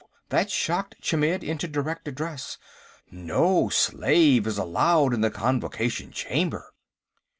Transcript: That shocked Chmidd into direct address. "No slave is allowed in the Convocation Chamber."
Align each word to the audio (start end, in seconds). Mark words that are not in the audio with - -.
That 0.29 0.49
shocked 0.49 0.99
Chmidd 0.99 1.43
into 1.43 1.67
direct 1.67 2.07
address. 2.07 2.57
"No 3.11 3.69
slave 3.69 4.47
is 4.47 4.57
allowed 4.57 5.13
in 5.13 5.21
the 5.21 5.29
Convocation 5.29 6.09
Chamber." 6.11 6.73